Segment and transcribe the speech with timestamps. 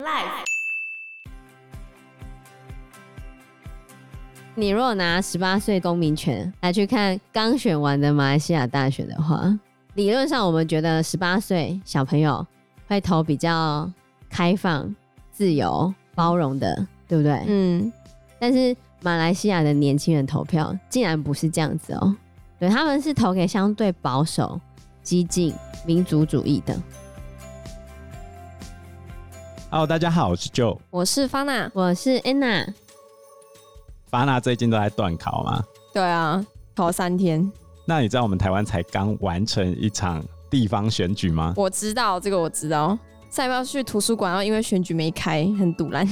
[0.00, 0.44] Life。
[4.54, 9.58] 你如果拿十八岁公民权来去看刚选完的马来西亚大选的话，
[9.94, 12.46] 理论上我们觉得十八岁小朋友
[12.86, 13.90] 会投比较
[14.30, 14.94] 开放、
[15.32, 17.44] 自由、包容的，对不对？
[17.48, 17.92] 嗯。
[18.38, 22.14] 但是马来西亚的年轻人投票竟然不是这样子哦，
[22.60, 24.60] 对，他们是投给相对保守、
[25.02, 25.52] 激进、
[25.84, 26.80] 民族主义的。
[29.70, 32.72] Hello，大家好，我是 Joe，我是 Fana，我是 Anna。
[34.08, 35.62] 巴娜最近都在断考吗？
[35.92, 36.42] 对啊，
[36.74, 37.52] 考三天。
[37.84, 41.52] 那你知道我们台湾才刚完成一场地方选举吗？
[41.54, 42.98] 我知道这个，我知道。
[43.28, 46.08] 上一要去图书馆，然后因为选举没开，很堵烂。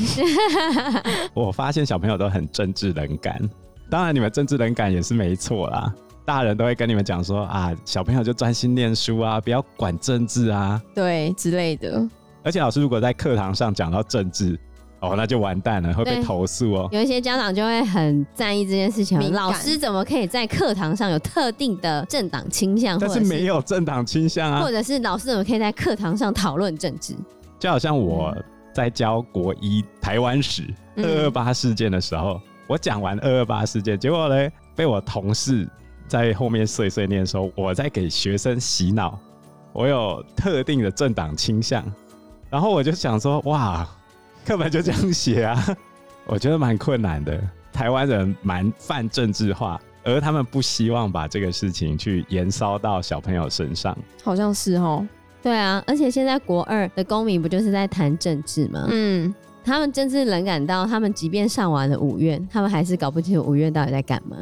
[1.32, 3.40] 我发现小朋友都很政治冷感，
[3.88, 5.90] 当然你们政治冷感也是没错啦。
[6.26, 12.06] 大人都会跟你们讲说啊，小朋友就专心念书啊，不要管政治啊，对之类的。
[12.46, 14.56] 而且老师如果在课堂上讲到政治，
[15.00, 16.88] 哦，那就完蛋了，会被投诉哦。
[16.92, 22.96] 有一些家长就会很在意这件事情，老师怎么可以在课堂上有特定的政党倾向？
[23.00, 24.62] 但是没有政党倾向啊。
[24.62, 27.16] 或者是老师怎么可以在课堂上讨论政治？
[27.58, 28.32] 就好像我
[28.72, 30.62] 在教国一台湾史
[30.98, 35.68] 二二八事件的时候，嗯、我讲完二二八事件，结果呢，被我同事
[36.06, 39.18] 在后面碎碎念说我在给学生洗脑，
[39.72, 41.84] 我有特定的政党倾向，
[42.50, 43.86] 然后我就想说哇。
[44.44, 45.76] 课本就这样写啊，
[46.24, 47.36] 我觉得蛮困难的。
[47.72, 53.98] 台湾人蛮泛政治化，而他们不希望把这个事情去延烧到小朋友身上。
[54.22, 55.04] 好像是哦，
[55.42, 58.86] 对啊，而且现在国二的公民不就是在谈政治吗？
[58.88, 64.36] 嗯，他们政治冷感到，他们即便上完了五院，他们还是搞不清楚五院到底在干嘛。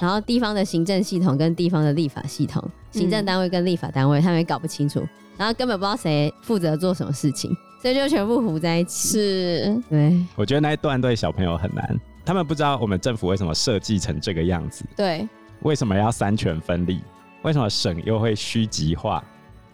[0.00, 5.06] 然后地方的行政系统跟地方的立法系统，行政单位跟立法单位，他们也搞不清楚，
[5.36, 7.56] 然后根本不知道谁负责做什么事情。
[7.80, 9.08] 所以就全部糊在一起。
[9.08, 10.24] 是，对。
[10.36, 14.84] 我觉得那一段对小朋友很难，他们不知道我们政府为什么设计成这个样子。
[14.96, 15.28] 对。
[15.62, 17.00] 为什么要三权分立？
[17.42, 19.20] 为什么省又会虚极化？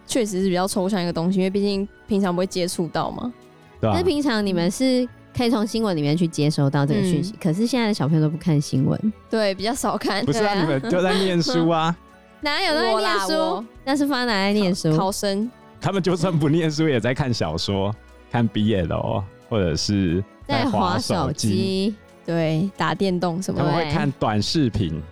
[0.07, 3.31] 确实是比较抽象一个东西，因为毕竟平常不会接触到嘛。
[3.79, 3.93] 对啊。
[3.95, 9.13] 那平常你们是可以从新闻里面去接收到这个讯息，嗯，可是现在的小朋友都不看新闻。
[9.29, 10.25] 对，比较少看。
[10.25, 11.95] 不是啊，啊你们就在念书啊。
[12.41, 13.65] 哪有都在念书？
[13.85, 14.97] 那是放哪在念书？
[14.97, 15.51] 考生。
[15.81, 17.95] 他们就算不念书，也在看小说、
[18.31, 21.95] 看 BL，或者是在滑手机，
[22.25, 23.61] 对，打电动什么。
[23.61, 25.03] 他们会看短视频，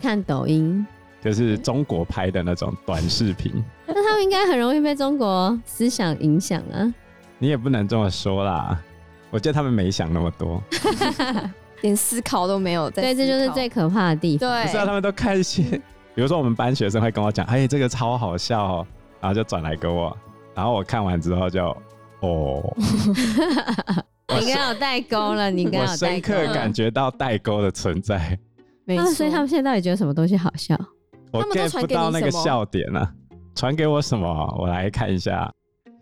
[0.00, 0.84] 看抖音，
[1.22, 3.52] 就是中国拍的那种短视频。
[3.86, 6.92] 那他们应该很容易被中国思想影响啊。
[7.38, 8.78] 你也不能这么说啦，
[9.30, 10.62] 我觉得他们没想那么多，
[11.82, 12.90] 连思考都没有。
[12.90, 14.50] 对，这就是最可怕的地方。
[14.50, 15.80] 对，不是啊，他们都看一些，
[16.16, 18.86] 比如说我们班学生会跟我讲，哎，这个超好笑哦。
[19.18, 20.14] 然后就转来给我，
[20.54, 21.64] 然后我看完之后就，
[22.20, 22.62] 哦，
[24.38, 28.38] 你跟我代沟了，你跟我代沟了，我深刻感觉到代沟的存在。
[28.84, 30.78] 没错，所以他们现在到底觉得什么东西好笑？
[31.32, 33.10] 我 get 不到那个笑点了，
[33.54, 34.56] 传给我什么？
[34.58, 35.50] 我来看一下，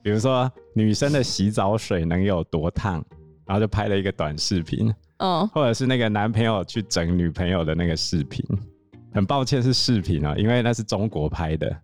[0.02, 3.02] 比如说女生的洗澡水能有多烫，
[3.46, 8.44] 然后就拍了一个短视频，哦，或者是那个男朋友去整女朋友的那个视频。
[9.14, 11.74] 很抱歉是视频啊，因为那是中国拍的。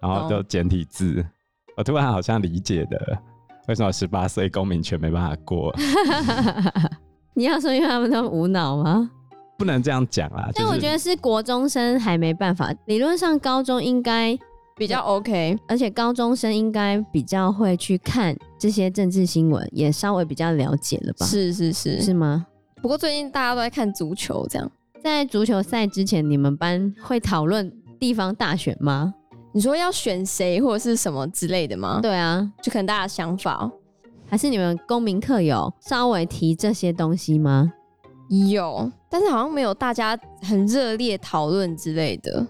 [0.00, 1.22] 然后就简体字，
[1.76, 3.18] 我突然好像理解的，
[3.68, 5.70] 为什么十八岁公民权没办法过？
[7.36, 9.10] 你要说因为他们都无脑吗？
[9.58, 10.48] 不能这样讲啦。
[10.54, 14.34] 但我觉得是国中生还没办法，理论上高中应该
[14.74, 21.26] 比较 OK，而且高中生应该比较会去看这些政治新闻，也稍微比较了解了吧？
[21.26, 22.46] 是是是，是吗？
[22.80, 29.14] 不过最近大家都在看足球，这样在足球赛之前，你们班会讨论地方大选吗？
[29.52, 32.00] 你说要选谁或者是什么之类的吗？
[32.02, 33.70] 对啊，就可能大家的想法，
[34.26, 37.72] 还是你们公民课有稍微提这些东西吗？
[38.28, 42.46] 有，但是好像没有大家很热烈讨论之类的。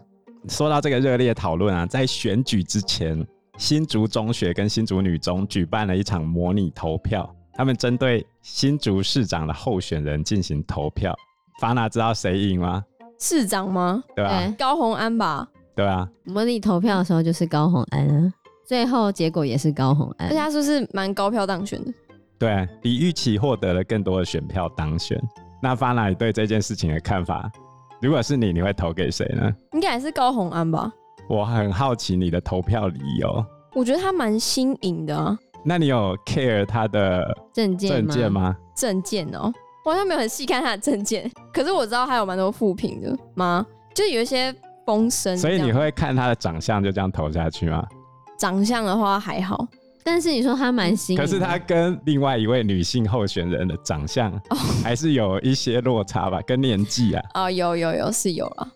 [0.48, 3.24] 说到这个热烈讨论啊，在选举之前，
[3.58, 11.16] 新竹中学跟新竹女中举办了一场模拟投票，他们针对新竹市长的候选人进行投票。
[11.60, 12.83] 法纳知道谁赢吗？
[13.18, 14.03] 市长吗？
[14.16, 14.54] 对吧？
[14.59, 15.47] 高红安吧。
[15.77, 18.33] 对啊，模拟投票的时候就是高红安啊，
[18.66, 21.92] 最后结果也是高红安，而且他是不是蛮高票当选的？
[22.39, 25.21] 对，比预期获得了更多的选票当选。
[25.62, 27.53] 那 Fana 你对这件事情的看法？
[28.01, 29.54] 如果是你，你会投给谁呢？
[29.72, 30.91] 应该还是高红安吧。
[31.28, 33.45] 我很好奇你的投票理由。
[33.74, 35.39] 我觉得他蛮新颖的啊。
[35.63, 37.22] 那你有 care 他的
[37.53, 38.56] 政见政见吗？
[38.74, 39.53] 证件哦，
[39.84, 43.66] 我好像没有很细看他的证件，可是我知道他有蛮多负评的吗？
[43.94, 44.54] 就有一些。
[44.86, 47.86] 风声，所以你会看他的长相就这样投下去吗？
[48.36, 49.65] 长相的话还好，
[50.03, 54.32] 但是你说他蛮新，可是他跟另外一位女性候选人的长相
[54.82, 57.22] 还是有一些落差吧，跟年纪啊。
[57.34, 58.68] 哦，有有有是有了。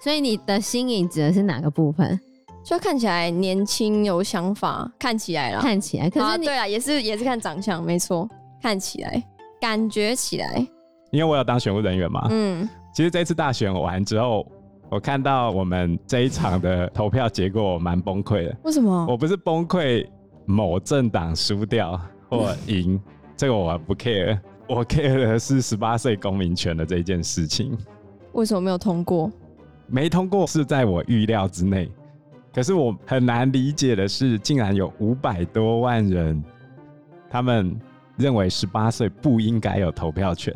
[0.00, 2.20] 所以你的新颖指的是哪个部分？
[2.62, 6.08] 就看起来年轻有想法，看起来啦，看起来。
[6.08, 8.28] 可是你、啊、对啊，也是也是看长相，没错，
[8.62, 9.20] 看起来，
[9.66, 10.64] 感觉起来。
[11.10, 14.46] 因为我有当选务人员嘛，嗯，其实这次大选完之后，
[14.88, 18.56] 我看到我们这一场的投票结果，我蛮崩溃的。
[18.62, 19.06] 为什么？
[19.08, 20.06] 我不是崩溃。
[20.48, 23.00] 某政党输掉或赢，
[23.36, 27.76] 这个我不 care，我 care 的是十八岁公民权的这件事情。
[28.30, 29.28] 为什么没有通过？
[29.88, 31.90] 没通过是在我预料之内，
[32.54, 36.40] 可是我很难理解的是，竟然有五百多万人，
[37.28, 37.76] 他们
[38.16, 40.54] 认为十八岁不应该有投票权，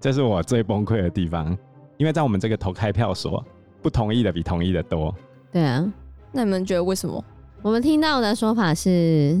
[0.00, 1.56] 这是我最崩溃的地方。
[1.96, 3.44] 因为在我们这个投开票所，
[3.80, 5.14] 不同意的比同意的多。
[5.52, 5.84] 对啊，
[6.32, 7.24] 那你们觉得为什么？
[7.62, 9.40] 我们听到的说法是，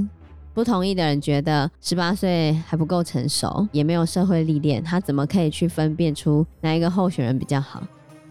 [0.54, 7.82] 不同意的人觉得十八岁还不够成熟，也没有社会历练，他怎么可以去分辨出哪一个候选人比较好？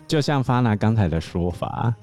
[0.08, 1.94] 就像 Fana 刚才的说法，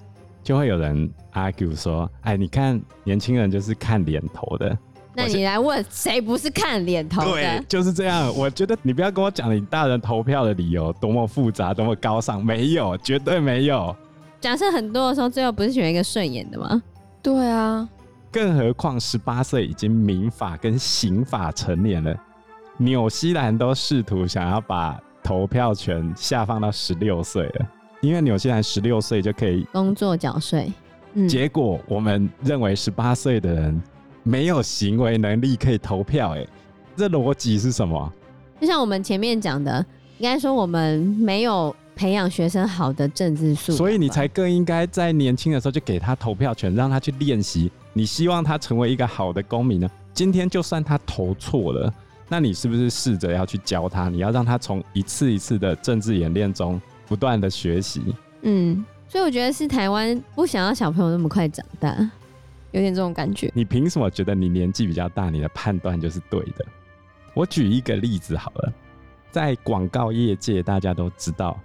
[0.42, 4.76] 就会有人 argue 说：“哎，你看年轻人就是看脸投的。”
[5.14, 7.32] 那你来问谁不是看脸投的？
[7.32, 8.32] 对，就是这样。
[8.36, 13.94] 我觉得你不要跟我讲你大人投票的理由多么复杂、多么高尚，没有，绝对没有。
[14.40, 16.82] 假设很多的时候，最后不是选一个顺眼的吗？
[17.20, 17.86] 对啊，
[18.30, 22.16] 更何况十八岁已经民法跟刑法成年了，
[22.78, 27.66] 纽西兰都试图想要把投票权下放到十六岁了，
[28.00, 30.72] 因为纽西兰十六岁就可以工作缴税。
[31.12, 33.82] 嗯，结果我们认为十八岁的人
[34.22, 36.46] 没有行为能力可以投票，哎，
[36.96, 38.12] 这逻辑是什么？
[38.60, 39.84] 就像我们前面讲的，
[40.18, 41.74] 应该说我们没有。
[41.96, 47.70] 培养学生好的政治素养，所以你才更应该在年轻的时候就给他投票权，让他去练习。
[47.92, 49.90] 你希望他成为一个好的公民呢？
[50.14, 51.92] 今天就算他投错了，
[52.26, 54.08] 那你是不是试着要去教他？
[54.08, 58.00] 你要让他从一次一次的政治演练中不断的学习。
[58.42, 62.10] 嗯，所以我觉得是台湾不想要小朋友那么快长大，
[62.72, 63.50] 有点这种感觉。
[63.54, 66.64] 你凭什么觉得你年纪比较大，你的判断就是对的？
[67.34, 68.72] 我举一个例子好了，
[69.30, 71.58] 在广告业界，大家都知道。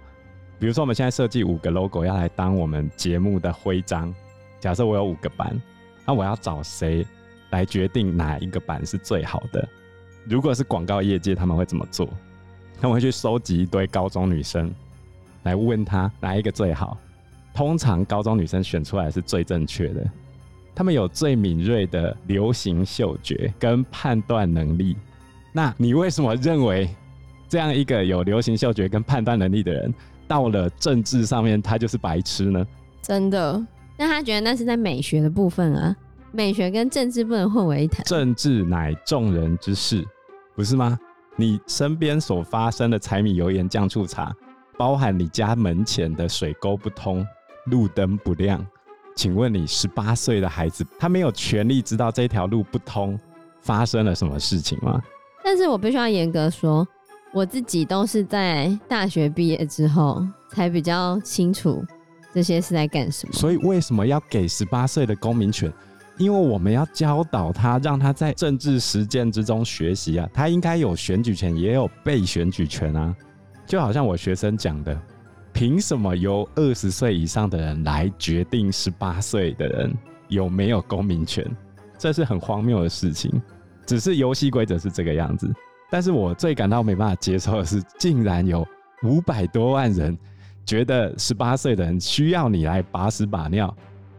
[0.58, 4.14] 比如说，我们现在设计五个 logo 要来当我们节目的徽章。
[4.58, 5.60] 假设我有五个版，
[6.06, 7.06] 那我要找谁
[7.50, 9.68] 来决定哪一个版是最好的？
[10.24, 12.08] 如果是广告业界，他们会怎么做？
[12.80, 14.74] 他们会去收集一堆高中女生，
[15.42, 16.98] 来问他哪一个最好。
[17.54, 20.10] 通常高中女生选出来是最正确的，
[20.76, 24.94] 他们有最敏锐的流行嗅觉跟判断能力。
[25.52, 26.88] 那你为什么认为
[27.48, 29.94] 这样一个有流行嗅觉跟判断能力的人？
[30.28, 32.66] 到了政治上面，他就是白痴呢？
[33.00, 33.66] 真的？
[33.96, 35.96] 那他觉得那是在美学的部分啊，
[36.30, 38.04] 美学跟政治不能混为一谈。
[38.04, 40.04] 政治乃众人之事，
[40.54, 40.98] 不是吗？
[41.36, 44.34] 你身边所发生的柴米油盐酱醋茶，
[44.76, 47.26] 包含你家门前的水沟不通、
[47.66, 48.66] 路灯不亮，
[49.16, 53.18] 请问你十八岁的孩子，他没有权利知道这条路不通
[53.60, 55.02] 发生了什么事情吗？
[55.42, 56.86] 但是我必须要严格说。
[57.32, 61.84] 我自己都是在大学毕业之后才比较清楚
[62.32, 63.32] 这些是在干什么。
[63.34, 65.70] 所以为什么要给十八岁的公民权？
[66.16, 70.26] 因为我们要教导他，让他在政治实践之中学习啊。
[70.32, 73.14] 他应该有选举权，也有被选举权啊。
[73.66, 74.98] 就好像我学生讲的，
[75.56, 79.96] 凭什么由二十岁以上的人来决定十八岁的人
[80.28, 81.42] 有没有公民权？
[81.96, 83.32] 这是很荒谬的事情。
[83.86, 85.50] 只是游戏规则是这个样子。
[85.90, 88.68] 但是我最感到没办法接受的是，竟然有
[89.02, 90.14] 五百多万人
[90.66, 93.74] 觉得十八岁的人需要你来把屎把尿，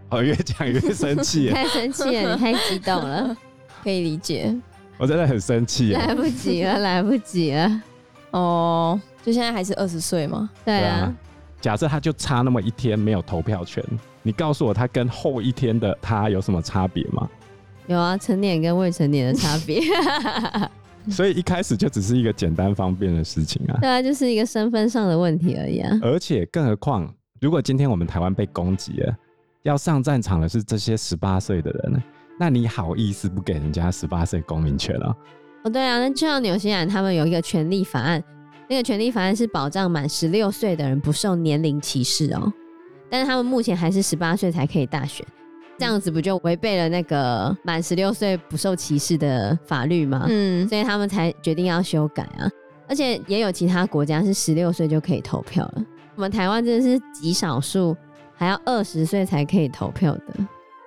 [0.10, 3.38] 我越讲越生气，太生气了，你太激动了，
[3.84, 4.60] 可以理解。
[4.98, 7.84] 我真的很生气，来不及了，来不及了。
[8.31, 10.50] 哦，就现在还是二十岁吗？
[10.65, 11.13] 对啊。
[11.60, 13.84] 假设他就差那么一天没有投票权，
[14.22, 17.27] 你告诉我他跟后一天的他有什么差别吗？
[17.88, 19.81] 有啊，成年跟未成年的差别。
[21.10, 25.98] 所以一开始就只是一个简单方便的事情啊，对啊，就是一个身份上的问题而已啊。
[26.03, 29.15] 而且更何况，如果今天我们台湾被攻击了，
[29.63, 32.03] 要上战场的是这些十八岁的人，
[32.38, 35.15] 那你好意思不给人家十八岁公民权啊？
[35.67, 38.24] 哦，对啊，那就像纽西兰他们有一个权利法案，
[38.69, 42.51] 那个权利法案是保障满十六岁的人不受年龄歧视哦，
[43.09, 45.25] 但是他们目前还是十八岁才可以大选。
[45.77, 50.25] 这样子不就违背了那个满十六岁不受歧视的法律吗？
[50.27, 52.50] 嗯，所以他们才决定要修改啊。
[52.88, 55.83] 而且也有其他国家是十六岁就可以投票了。
[56.15, 57.95] 我们台湾真的是极少数，
[58.33, 60.33] 还要二十岁才可以投票的。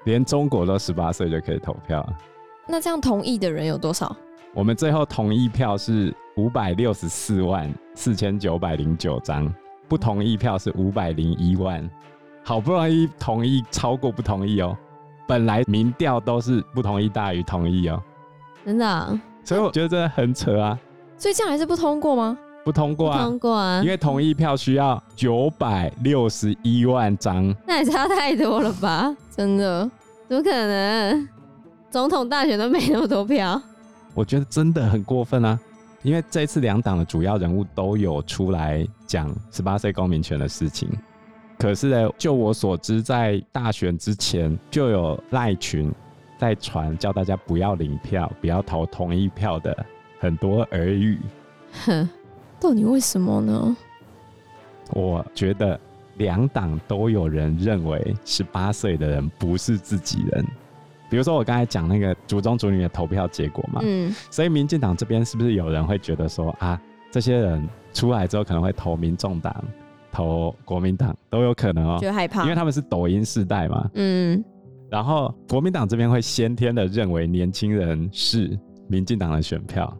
[0.07, 2.05] 连中国都十八岁就可以投票。
[2.67, 4.17] 那这样同意的人有多少？
[4.53, 9.53] 我们最后同意票是五百六十四万四千九百零九张，
[9.89, 11.89] 不同意票是五百零一万，
[12.45, 14.77] 好不容易同意超过不同意哦。
[15.29, 18.03] 本来民调都是不同意大于同意哦，
[18.67, 19.21] 真的啊？
[19.45, 20.77] 所以我觉得真的很扯啊。
[21.17, 22.37] 所以这样还是不通过吗？
[22.65, 29.15] 不通过啊，通过啊，因为同意票需要九百六十一万张，那也差太多了吧？
[29.31, 29.89] 真的？
[30.27, 31.29] 怎么可能？
[31.89, 33.61] 总统大选都没那么多票，
[34.15, 35.59] 我觉得真的很过分啊！
[36.03, 40.89] 因为这次两党的主要人物都有出来讲十八岁公民权的事情，
[41.59, 45.93] 可是呢，就我所知，在大选之前就有赖群
[46.39, 49.87] 在传叫大家不要领票、不要投同意票的
[50.19, 51.19] 很多耳语。
[51.85, 52.09] 哼，
[52.59, 53.77] 到底为什么呢？
[54.93, 55.79] 我觉得
[56.17, 60.45] 两党都有人认为十八岁的人不是自己人。
[61.11, 69.53] 比如说我刚才讲那个主中主女的投票结果嘛，嗯，所以民进党这边是不是有人会觉得说啊，这些人出来之后可能会投民众党、
[70.13, 74.43] 投国民党都有可能哦，觉得害怕，因为他们是抖音世代嘛，嗯，
[74.89, 78.57] 然后国民党这边会先天的认为年轻人是
[78.89, 79.93] 民进党的选票，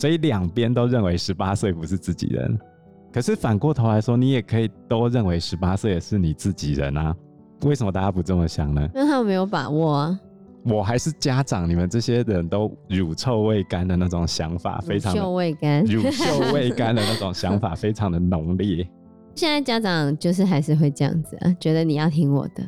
[0.00, 2.58] 所以两边都认为十八岁不是自己人，
[3.12, 7.14] 可是反过头来说，你也可以都认为十八岁也是你自己人啊，
[7.62, 8.88] 为什么大家不这么想呢？
[8.96, 10.20] 因为他们没有把握啊。
[10.64, 18.86] 我还是家长，你们这些人都乳臭未干的那种想法，非常乳臭未干，乳臭未干的那种想法非常的浓烈。
[19.34, 22.62] 现在家长就是还是会这样子啊，觉得你要听我的，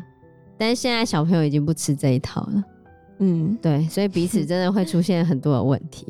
[0.57, 2.65] 但是现在小朋友已经不吃这一套了。
[3.19, 6.07] 嗯，对，所以彼此真的会出现很多的问题。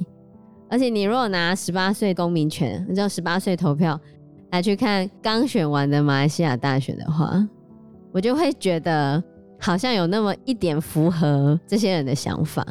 [0.71, 4.01] 而且你如果拿十八岁公民权，你知道十八岁投票
[4.53, 7.45] 来去看刚选完的马来西亚大选的话，
[8.13, 9.21] 我就会觉得。
[9.65, 12.67] 好像有那么一点符合这些人的想法。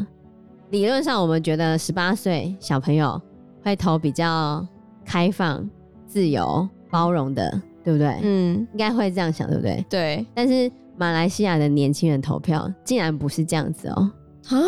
[0.71, 3.19] 理论上，我们觉得十八岁小朋友
[3.63, 4.65] 会投比较
[5.05, 5.67] 开放、
[6.05, 7.49] 自由、包容的，
[7.81, 8.19] 对不对？
[8.23, 9.85] 嗯，应该会这样想，对不对？
[9.89, 10.25] 对。
[10.33, 14.11] 但是马来西亚的年轻人投票竟然不是这样子哦。
[14.49, 14.59] 啊？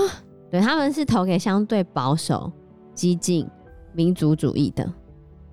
[0.50, 2.50] 对，他们是投给相对保守、
[2.94, 3.46] 激进、
[3.92, 4.90] 民族主义的。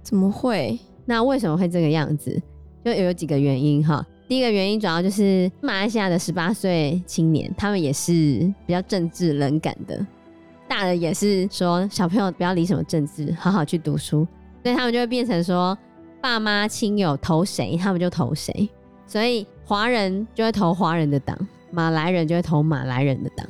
[0.02, 0.78] 怎么会？
[1.04, 2.40] 那为什么会这个样子？
[2.84, 4.06] 就有几个原因哈。
[4.30, 8.12] 第一个原因主要就是马来西亚的十八岁青年，他们也是
[8.64, 10.06] 比较政治冷感的，
[10.68, 14.24] 大人也是说小朋友不要理什么政治，好好去读书，
[14.62, 15.76] 所以他们就会变成说
[16.20, 18.68] 爸妈亲友投谁，他们就投谁，
[19.04, 21.36] 所以华人就会投华人的党，
[21.72, 23.44] 马来人就会投马来人的党。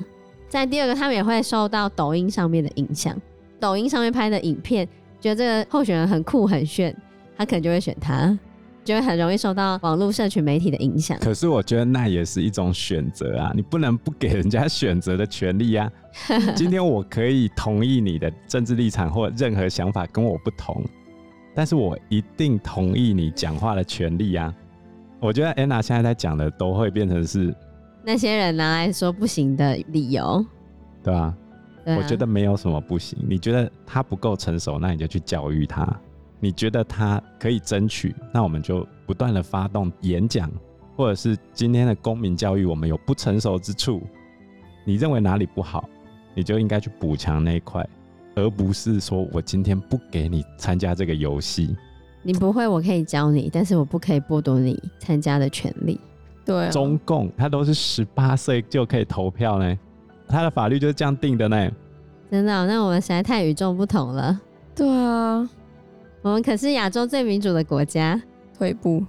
[0.49, 3.15] 再第二个，他们也会受到抖音上面的影响，
[3.61, 4.89] 抖音上面拍的影片，
[5.21, 6.97] 觉得这个候选人很酷很炫，
[7.37, 8.39] 他可能就会选他。
[8.91, 11.17] 就会很容易受到网络社群媒体的影响。
[11.21, 15.89] 可是我觉得那也是一种选择啊，你不能不给人家选择的权利啊。
[16.57, 20.85] 今天我可以同意你的政治立场或任何想法跟我不同，
[21.55, 24.53] 但是我一定同意你讲话的权利啊。
[25.21, 27.55] 我觉得安娜现在在讲的都会变成是
[28.05, 30.45] 那些人拿来说不行的理由，
[31.05, 31.33] 对吧？
[31.85, 33.17] 对啊，我觉得没有什么不行。
[33.29, 35.87] 你觉得他不够成熟，那你就去教育他。
[36.41, 40.51] 你觉得他可以争取，那我们就不断的发动演讲，
[40.97, 44.01] 或者是今天的公民教育，我们有不成熟之处，
[44.87, 45.89] 你认为哪里不好，
[46.35, 47.87] 你就应该去补强那一块，
[48.35, 51.77] 而不是说我今天不给你参加这个游戏。
[52.23, 56.01] 你不会，我可以教你，但是我不可以剥夺你参加的权利。
[56.45, 59.79] 对啊，中共他都是十八岁就可以投票呢，
[60.27, 61.71] 他的法律就是这样定的呢。
[62.31, 62.67] 真的哦？
[62.67, 64.41] 那我们实在太与众不同了。
[64.75, 65.49] 对啊。
[66.23, 68.21] 我们可是亚洲最民主的国家，
[68.59, 69.03] 退步。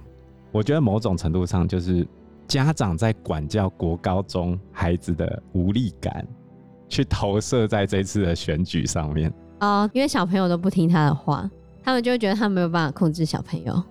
[0.50, 2.06] 我觉得某种程度上就是
[2.48, 6.26] 家长在管教国高中孩子的无力感，
[6.88, 9.30] 去投射在这次的选举上面。
[9.60, 11.50] 哦，因为小朋友都不听他的话，
[11.82, 13.82] 他们就会觉得他没有办法控制小朋友，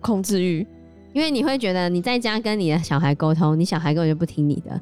[0.00, 0.64] 控制欲。
[1.12, 4.80] 因为你会觉得你在家跟你的小孩沟通，你小孩根本就不听你的。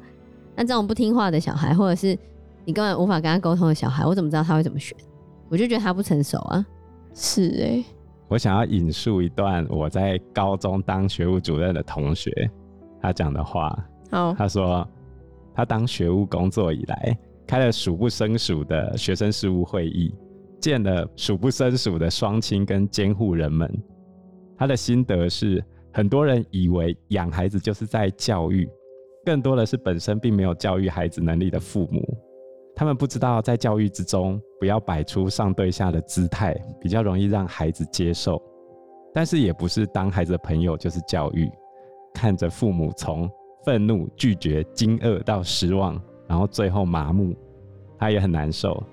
[0.55, 2.15] 那这种不听话的小孩，或者是
[2.63, 4.95] 你根本无法跟他沟通的小孩，我怎么知道他会怎么选？
[5.49, 6.63] 我就觉得他不成熟啊。
[7.19, 7.85] 是哎、欸，
[8.27, 12.31] 我想要引述一段我在高中当学务主任的同学
[13.01, 13.75] 他讲的话。
[14.11, 14.87] 好，他说
[15.55, 20.13] 他当学务工作以来，开了数不胜数的学生事务会议，
[20.61, 23.67] 见了数不胜数的双亲跟监护人们。
[24.55, 28.69] 他的心得是，很多人以为养孩子就是在教育，
[29.25, 32.17] 更多的是本身并没有教育孩子能力的父母。
[32.77, 38.39] 他们不知道，在教育之中，不要摆出上对下的姿态，比较容易让孩子接受。
[39.11, 41.49] 但是，也不是当孩子的朋友就是教育。
[42.13, 43.27] 看着父母从
[43.65, 47.35] 愤怒、拒绝、惊愕到失望，然后最后麻木，
[47.97, 48.83] 他也很难受。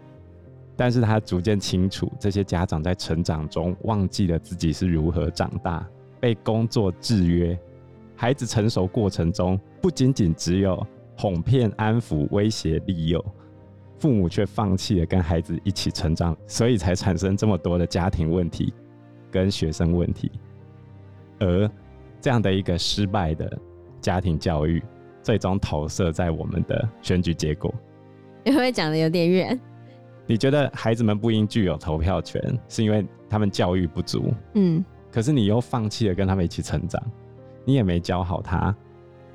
[0.76, 5.86] 但是他逐渐清楚，这些家长在成长中忘记了自己是如何长大，
[6.18, 7.58] 被工作制约。
[8.16, 10.82] 孩子成熟过程中，不仅仅只有
[11.18, 13.22] 哄骗、安抚、威胁、利诱，
[14.04, 18.70] 父母却放弃了跟孩子一起成长，所以才产生这么多的家庭问题
[19.30, 20.30] 跟学生问题。
[21.40, 21.66] 而
[22.20, 23.50] 这样的一个失败的
[24.02, 24.82] 家庭教育，
[25.22, 27.72] 最终投射在我们的选举结果。
[28.44, 29.58] 你会不会讲的有点远？
[30.26, 34.34] 你觉得孩子们不应具有投票权，是因为他们教育不足？
[34.52, 37.02] 嗯，可是你又放弃了跟他们一起成长，
[37.64, 38.76] 你也没教好他，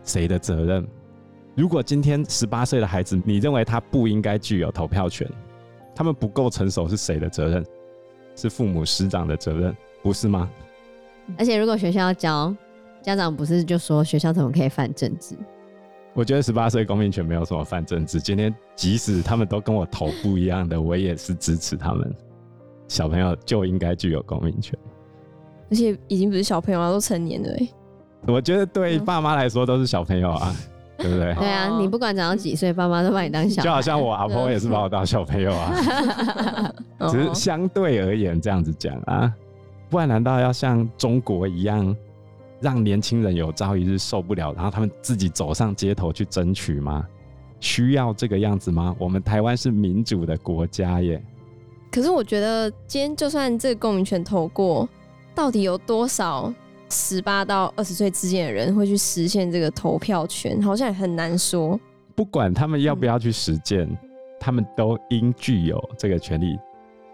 [0.03, 0.87] 谁的责任？
[1.55, 5.27] 如果今天十八岁的孩子，你认为他不应该具有投票权，
[5.95, 7.65] 他们不够成熟，是谁的责任？
[8.35, 10.49] 是父母师长的责任，不是吗？
[11.37, 12.55] 而且如果学校要教，
[13.01, 15.35] 家长不是就说学校怎么可以犯政治？
[16.13, 18.19] 我觉得十八岁公民权没有什么犯政治。
[18.19, 22.15] 今天即使他们都跟我投不一样的，我也是支持他们。
[22.87, 24.77] 小朋友就应该具有公民权，
[25.69, 27.49] 而且已经不是小朋友了，都成年了。
[28.25, 30.55] 我觉得对爸妈来说都是小朋友啊，嗯、
[30.99, 31.33] 对不对？
[31.35, 33.67] 对啊，你不管长到几岁，爸妈都把你当小孩。
[33.67, 36.73] 就好像我阿婆也是把我当小朋友啊，
[37.09, 39.33] 只是相对而言这样子讲啊，
[39.89, 41.95] 不然难道要像中国一样？
[42.61, 47.05] 让年轻人有朝一日受不了，然后他们自己走上街头去争取吗？
[47.61, 48.93] 需要这个样子吗？
[48.99, 51.23] 我们台湾是民主的国家耶。
[51.89, 54.87] 可是我觉得，今天就算这个公民权投过，
[55.33, 56.53] 到底有多少
[56.89, 60.61] 十八到二十岁之间的人会去实现这个投票权？
[60.61, 61.79] 好像也很难说。
[62.15, 63.97] 不管他们要不要去实践，嗯、
[64.39, 66.57] 他们都应具有这个权利。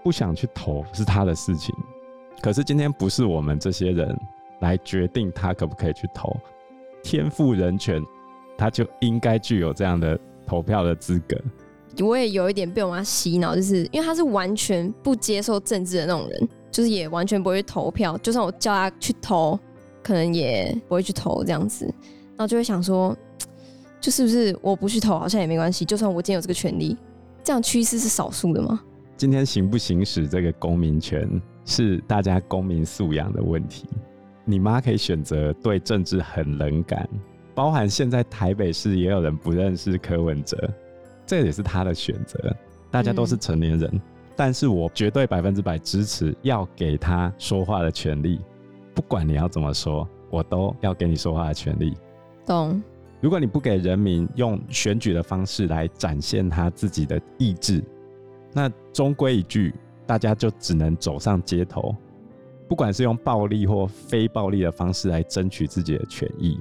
[0.04, 1.74] 不想去投是他的事情。
[2.42, 4.18] 可是今天不是我们这些人。
[4.62, 6.34] 来决定他可不可以去投，
[7.04, 8.02] 天赋人权，
[8.58, 10.18] 他就应该具有这样的
[10.48, 11.38] 投票的资格。
[12.00, 19.60] 我也有一点被我妈洗脑，就是因为他是完全不接受政治的那种人，就是也完全不会去投票，就算我叫他去投，
[20.04, 23.16] 可能也不会去投这样子，然后就会想说，
[24.00, 26.98] 就是不是我不去投好像也没关系，就算我今天有这个权利，
[27.44, 28.82] 这样趋势是少数的吗？
[29.18, 33.86] 今天行不行使这个公民权，是大家公民素养的问题。
[34.44, 37.08] 你妈可以选择对政治很冷感，
[37.56, 40.70] 包含现在台北市也有人不认识柯文哲，
[41.26, 42.38] 这也是他的选择。
[42.92, 44.02] 大家都是成年人，嗯、
[44.36, 48.40] 但是我绝对百分之百支持要给他说话的权利。
[48.94, 51.94] 不管你要怎么说，我都要给你说话的权利。
[52.46, 52.82] 懂？
[53.22, 57.84] 如果你不给人民用选举的方式来展现他自己的意志，
[58.54, 59.74] 那终归一句，
[60.06, 61.96] 大家就只能走上街头。
[62.68, 66.60] 不管是用暴力或非暴力的方式来争取自己的权益。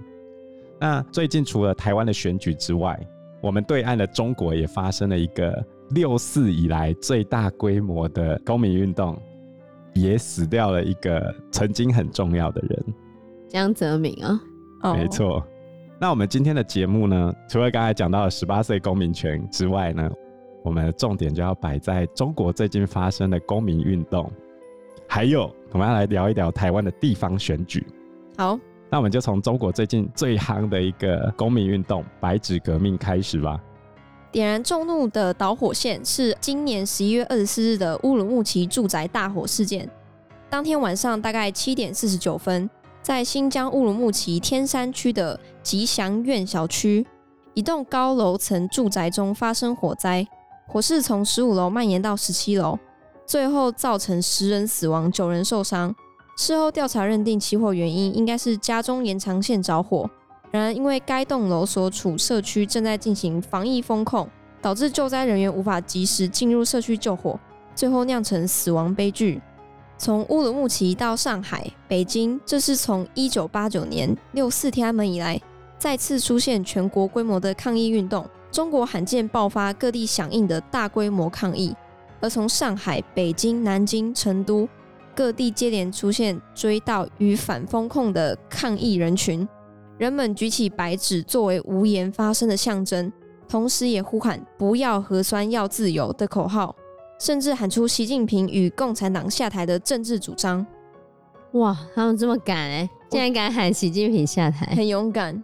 [0.81, 2.99] 那最近除了台湾的选举之外，
[3.41, 9.17] 我们对岸的中国也发生了一个六四以来最大规模的公民运动，
[9.95, 12.85] 也死掉了一个曾经很重要的人，
[13.49, 14.41] 江泽民啊。
[14.95, 15.43] 没错。
[16.01, 20.11] 那我们今天的节目呢，除了刚才讲到的十八岁公民权之外呢，
[20.65, 24.31] 我们的重点就要摆在中国最近发生的公民运动。
[25.09, 27.87] 还有，我们要来聊一聊台湾的地方选举。
[28.37, 28.59] 好，
[28.91, 33.59] 那我们就从中国最近最夯的一个公民运动“白纸革命”开始吧。
[34.35, 39.89] 点燃众怒的导火线是今年十一月二十四日的乌鲁木齐住宅大火事件。
[40.51, 42.69] 当天晚上大概七点四十九分，
[43.01, 47.07] 在新疆乌鲁木齐天山区的吉祥苑小区，
[47.55, 50.27] 一栋高楼层住宅中发生火灾，
[50.67, 52.77] 火势从十五楼蔓延到十七楼。
[53.25, 55.95] 最后造成十人死亡、九人受伤。
[56.37, 60.11] 事后调查认定起火原因应该是家中延长线着火。
[60.55, 64.29] 然而，因为该栋楼所处社区正在进行防疫封控，
[64.63, 67.37] 导致救灾人员无法及时进入社区救火，
[67.75, 69.43] 最后酿成死亡悲剧。
[69.99, 75.41] 从乌鲁木齐到上海、北京，这是从一九八九年六四天安门以来
[75.77, 81.75] 再次出现全国规模的抗议运动，中国罕见爆发各地响应的大规模抗议。
[82.21, 84.69] 而从上海、北京、南京、成都
[85.17, 89.47] 各地接连出现追悼与反封控的抗议人群，
[89.99, 93.13] 人们举起白纸作为无言发声的象征，
[93.49, 96.75] 同时也呼喊“不要核酸，要自由”的口号，
[97.21, 100.67] 甚至喊出习近平与共产党下台的政治主张。
[101.53, 105.41] 哇，他们这么敢哎，竟然敢喊习近平下台，很勇敢。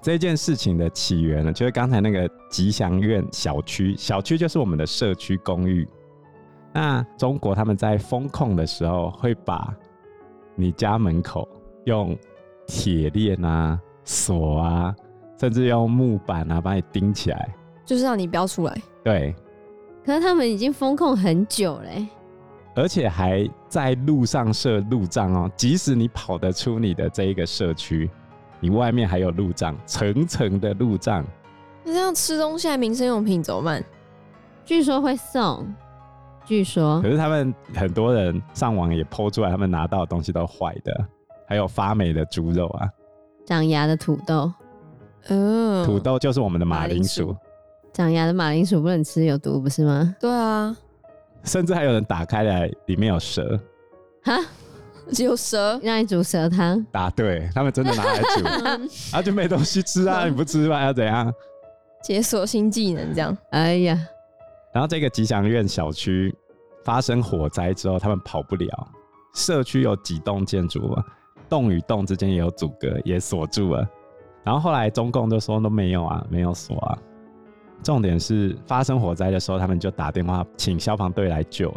[0.00, 5.86] 这件事情的起源呢，就是刚才那个吉祥苑小区，小区就是我们的社区公寓。
[6.72, 9.76] 那中国他们在封控的时候，会把
[10.54, 11.46] 你家门口
[11.84, 12.16] 用
[12.66, 14.94] 铁链啊、锁啊，
[15.38, 17.48] 甚至用木板啊，把你钉起来，
[17.84, 18.82] 就是让你不要出来。
[19.02, 19.34] 对，
[20.04, 22.06] 可是他们已经封控很久嘞，
[22.74, 25.50] 而且还在路上设路障哦。
[25.56, 28.10] 即使你跑得出你的这一个社区，
[28.60, 31.24] 你外面还有路障，层层的路障。
[31.84, 33.84] 那这样吃东西还民生用品怎么办？
[34.64, 35.66] 据说会送，
[36.44, 37.00] 据说。
[37.00, 41.06] 可是他们很多人上网也 po 出来，他们拿到的东西都坏的，
[41.48, 42.88] 还有发霉的猪肉啊，
[43.44, 44.52] 长牙的土豆。
[45.28, 47.36] 嗯，土豆就是我们的马铃薯。
[47.92, 50.14] 长牙的马铃薯不能吃，有毒不是吗？
[50.20, 50.74] 对啊，
[51.44, 53.60] 甚至还有人打开来，里面有蛇。
[54.22, 54.38] 哈，
[55.18, 56.84] 有蛇，让你煮蛇汤？
[56.92, 58.44] 答对，他们真的拿来煮，
[59.16, 61.32] 啊就没东西吃啊，你不吃饭要怎样？
[62.02, 63.36] 解锁新技能这样。
[63.50, 63.98] 哎呀，
[64.72, 66.34] 然后这个吉祥苑小区
[66.84, 68.88] 发生火灾之后，他们跑不了。
[69.34, 71.04] 社区有几栋建筑啊，
[71.50, 73.86] 栋与洞之间也有阻隔，也锁住了。
[74.42, 76.98] 然后后来中共就说都没有啊，没有锁啊。
[77.82, 81.74] 重点是发生火灾的时候，他们就打电话请消防队来救。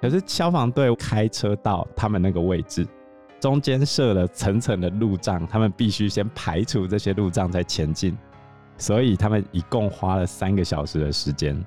[0.00, 2.86] 可是消防队开车到他们那个位置，
[3.40, 8.16] 中间设了层层的路障，他们必须先排除这些路障再前进。
[8.78, 11.58] 所以他们一共花了三个小时的时间。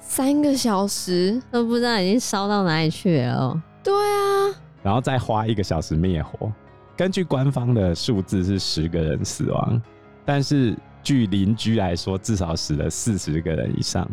[0.00, 3.62] 三个小时都不知道已经烧到哪里去了哦。
[3.82, 6.52] 对啊，然后再花一个小时灭火。
[6.96, 9.80] 根据官方的数字是十个人死亡，
[10.24, 10.76] 但是。
[11.04, 14.10] 据邻居来说，至少死了四十个人以上。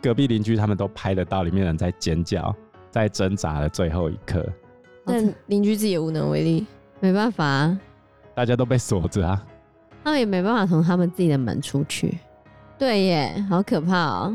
[0.00, 2.56] 隔壁邻居他们都拍得到里面人在尖叫，
[2.90, 4.42] 在挣扎的最后一刻。
[5.04, 6.66] 但邻居自己也无能为力，
[7.00, 7.78] 没办法啊，
[8.34, 9.44] 大家都被锁着啊。
[10.02, 12.16] 他们也没办法从他们自己的门出去。
[12.78, 14.34] 对耶，好可怕哦。